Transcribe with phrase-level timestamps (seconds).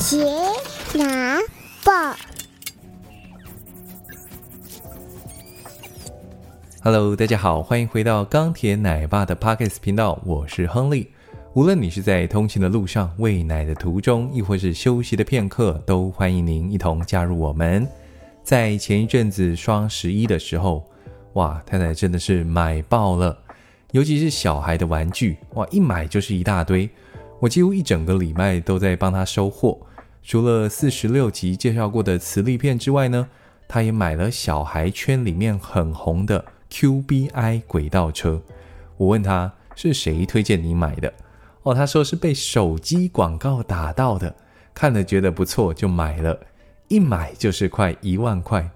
[0.00, 0.16] 杰
[0.94, 1.38] 拿
[1.84, 1.92] 报
[6.82, 11.10] ，Hello，大家好，欢迎回到钢铁奶爸的 Podcast 频道，我是亨利。
[11.52, 17.86] 无论你是在通勤的路上、喂奶的途中，亦或是休息的片刻，都欢迎您一同加入我们。
[18.42, 20.82] 在前一阵子双十一的时候，
[21.34, 23.36] 哇，太太真的是买爆了，
[23.92, 26.88] 尤其是小孩的玩具，哇，一买就是一大堆。
[27.38, 29.78] 我几乎一整个礼拜都在帮他收货。
[30.22, 33.28] 除了四十六集介绍过的磁力片之外呢，
[33.66, 38.40] 他也买了小孩圈里面很红的 QBI 轨道车。
[38.96, 41.12] 我问他是谁推荐你买的？
[41.62, 44.34] 哦，他说是被手机广告打到的，
[44.74, 46.38] 看了觉得不错就买了。
[46.88, 48.68] 一买就是快一万块，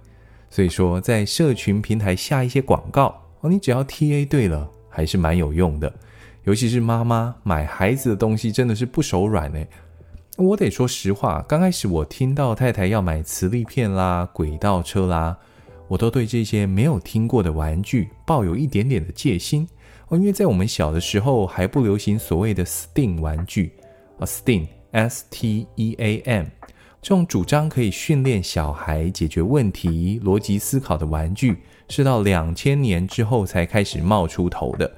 [0.50, 5.92] 所以说在社群平台下一些广告哦，你只要 TA 对了，还是蛮有用的。
[6.44, 9.66] 尤其是妈妈买孩子的东西，真的是不手软哎。
[10.36, 15.36] 我得说实话，刚开始我听到太太要买磁力片啦、轨道车啦，
[15.86, 19.68] 我都对这些没有听过的玩具抱有一点点的戒心
[20.08, 23.70] 哦，因为在我们小的时候还不流行所谓的 STEAM 玩具
[24.18, 26.46] 啊，STEAM，S-T-E-A-M。
[27.00, 34.92] 这种主张可以训练小孩解决问题、逻辑思考的玩具，是到两千年之后才开始冒出头的。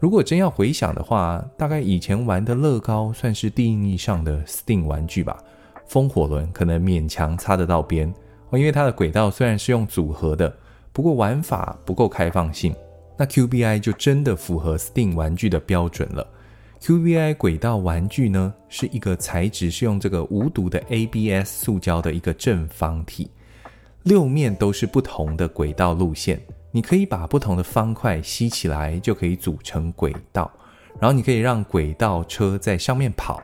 [0.00, 5.36] 如果真要回想的话，大概以前玩的乐高算是定义上的 STEAM 玩具吧。
[5.86, 8.06] 风火轮可能勉强擦得到边，
[8.52, 10.54] 因为它的轨道虽然是用组合的，
[10.92, 12.72] 不过玩法不够开放性。
[13.16, 16.24] 那 QBI 就真的符合 STEAM 玩具的标准了。
[16.80, 23.28] QBI 轨道玩具呢，是一个材质是用这个无毒的 ABS 塑胶的一个正方体，
[24.04, 26.40] 六面都是不同的轨道路线，
[26.78, 30.48] 你可以把不同的方块吸起来，就可以组成轨道，
[31.00, 33.42] 然后你可以让轨道车在上面跑。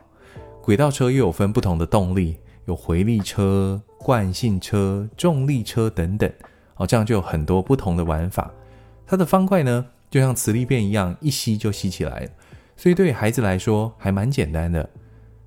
[0.61, 6.31] 轨道车又有分不同的动力，有回力车、惯性车、重力车等等，
[6.77, 8.49] 哦，这样就有很多不同的玩法。
[9.05, 12.29] 它的方块呢，就像磁力片一样，一吸就吸起来。
[12.77, 14.89] 所以对孩子来说还蛮简单的。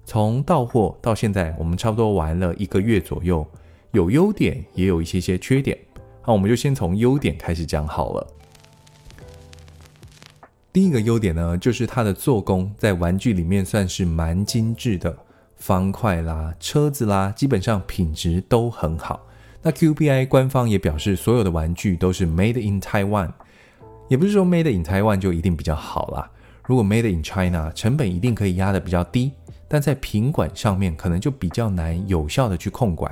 [0.04, 3.47] 从到货到现在，我们差不多玩了一个月左右，
[3.93, 5.78] 有优点也有一些些缺点。
[6.28, 8.27] 那我们就先从优点开始讲好了。
[10.71, 15.16] 第一个优点呢，就是它的做工在玩具里面算是蛮精致的，
[15.56, 19.27] 方块啦、车子啦，基本上品质都很好。
[19.62, 23.33] 那 QBI 官方也表示，所有的玩具都是 Made in Taiwan，
[24.09, 26.31] 也不是说 Made in Taiwan 就一定比较好啦。
[26.66, 29.33] 如果 Made in China，成本一定可以压得比较低，
[29.66, 33.10] 但在品管上面可能就比较难有效的去控管。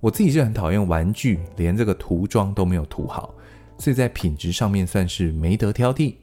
[0.00, 3.34] 我自己是很讨厌玩具连这个涂装都没有涂好，
[3.78, 6.14] 所以在品质上面算是没得挑剔。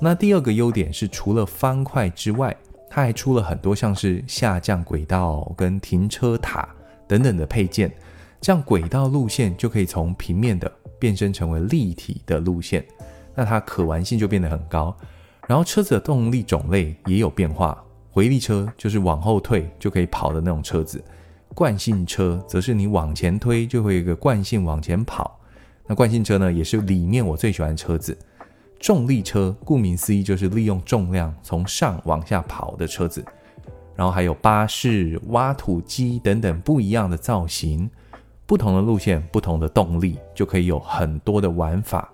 [0.00, 2.56] 那第二个优点是，除了方块之外，
[2.88, 6.68] 它还出了很多像是下降轨道跟停车塔
[7.08, 7.90] 等等的配件，
[8.40, 12.86] 这样轨道路线就可以从平面的变身成为立体的路线，
[13.34, 14.96] 那它可玩性就变得很高。
[15.48, 21.02] 然后车子的动力种类也有变化，回力车就是往后退就可以跑的那种车子，
[21.56, 25.40] 惯性车则是你往前推就会有一个惯性往前跑。
[25.86, 28.14] 那惯性车呢，也是里面我最喜欢的车子。
[28.78, 33.24] 重力车顾名思义就是利用重量从上往下跑的车子。
[33.94, 37.88] 然后还有巴士、挖土机等等不一样的造型，
[38.44, 42.12] 不同的路线、不同的动力，就可以有很多的玩法。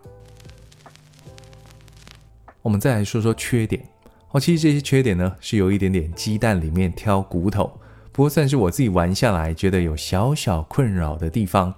[2.62, 3.84] 我们再来说说缺点
[4.31, 7.69] 哦，其实这些缺点呢是有一点点鸡蛋里面挑骨头，
[8.12, 11.75] 不过算是我自己玩下来觉得有小小困扰的地方。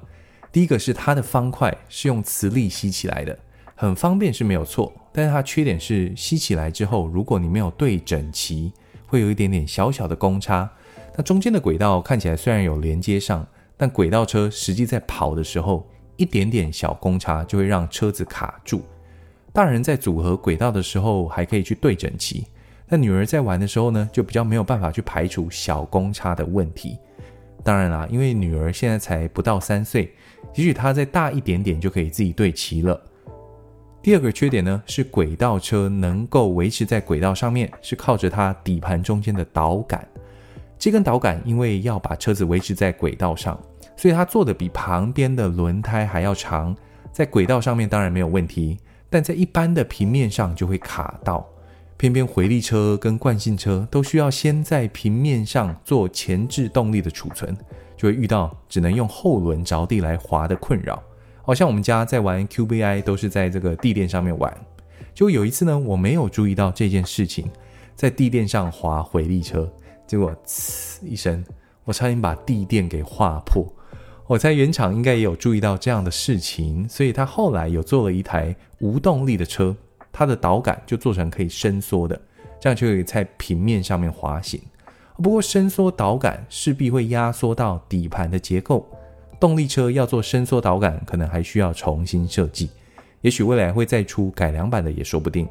[0.51, 3.39] 第一个是它的方块是用磁力吸起来的，
[3.75, 8.73] 很方便是没有错，但是它缺点是吸起来之后，如果你没有对整齐，
[9.07, 10.69] 会有一点点小小的公差。
[11.17, 13.47] 那中间的轨道看起来虽然有连接上，
[13.77, 18.83] 但轨道车实际在跑的时候，一点点小公差就会让车子卡住。
[19.53, 22.45] 大人在组合轨道的时候还可以去对整齐，
[22.89, 26.99] 那女儿在玩的时候呢，就比较没有办法去排除小公差的问题。
[27.63, 30.13] 当然啦，因为女儿现在才不到三岁，
[30.55, 33.01] 也许她再大一点点就可以自己对齐了。
[34.03, 40.07] 第二个缺点呢，是轨道车能够维持在轨道上面，是靠着它底盘中间的导杆。
[40.79, 43.59] 这根导杆因为要把车子维持在轨道上，
[43.97, 46.77] 所以它做的比旁边的轮胎还要长，
[47.11, 48.79] 在轨道上面当然没有问题。
[49.09, 51.49] 但在一般的平面上就会卡到，
[51.97, 57.57] 偏偏回力车跟惯性车都需要先在平面上做前置动力的储存，
[57.97, 61.03] 就会遇到只能用后轮着地来滑的困扰。
[61.43, 64.53] 好像我们家在玩 QBI 都是在这个地垫上面玩，
[65.15, 67.51] 就有一次呢，我没有注意到这件事情，
[67.95, 69.71] 在地垫上滑回力车，
[70.07, 71.45] 结果呲一声，
[71.85, 73.67] 我差点把地垫给划破。
[74.27, 79.77] 我猜原厂应该也有注意到这样的事情，所以他后来有做了一台无动力的车，
[80.15, 82.19] 它的导杆就做成可以伸缩的，
[82.61, 84.61] 这样就可以在平面上面滑行。
[85.17, 88.89] 不过伸缩导杆势必会压缩到底盘的结构，
[89.41, 92.71] 动力车要做伸缩导杆，可能还需要重新设计，
[93.23, 95.49] 也许未来会再出改良版的也说不定。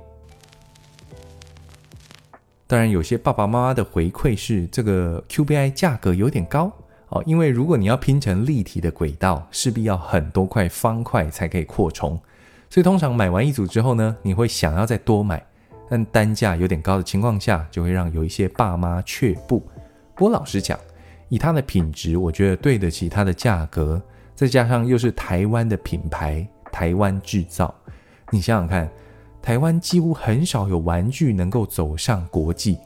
[2.66, 6.72] 当然，有些爸爸妈妈的回馈是这个 QBI 价格有点高。
[7.10, 12.20] 哦，因为如果你要拼成立体的轨道，势必要很多块方块才可以扩充，
[12.74, 15.46] 所以通常买完一组之后呢，你会想要再多买，
[15.88, 19.60] 但单价有点高的情况下，就会让有一些爸妈却步。
[20.16, 20.80] 不过老实讲，
[21.30, 24.02] 以它的品质，我觉得对得起它的价格，
[24.34, 27.72] 再加上又是台湾的品牌，台湾制造，
[28.32, 28.90] 你想想看，
[29.40, 32.80] 台湾几乎很少有玩具能够走上国际。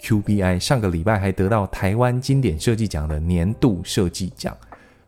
[0.00, 4.56] QBI 上个礼拜还得到台湾经典设计奖的年度设计奖，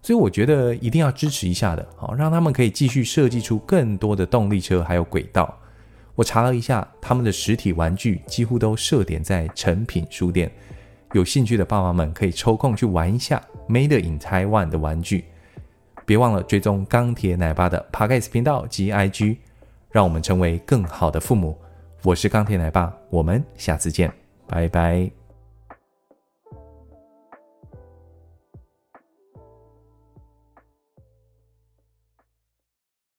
[0.06, 5.52] 所以我觉得一定要支持一下的，好让他们可以继续设计出更多的动力车还有轨道。
[6.14, 10.48] 我查了一下，他们的实体玩具几乎都设点在诚品书店，
[11.12, 15.24] 有兴趣的爸妈们可以抽空去玩一下 Made in Taiwan 的玩具。
[16.04, 19.38] 别忘了追踪钢铁奶爸的 Podcast 频道及 IG，
[19.90, 21.58] 让我们成为更好的父母。
[22.04, 24.08] 我是钢铁奶爸，我们下次见。
[24.46, 25.25] 拜拜。